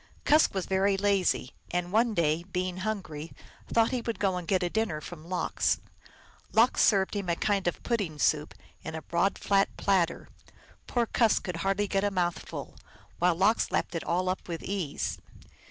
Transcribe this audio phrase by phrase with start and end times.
[0.25, 3.33] Kusk was very lazy, and one day, being hungry,
[3.67, 5.79] thought he would go and get a dinner from Lox.
[6.53, 10.27] Lox served him a kind of pudding soup in a broad, flat platter.
[10.87, 12.77] Poor Kusk could hardly get a mouthful,
[13.19, 15.19] while Lox lapped it all up with ease.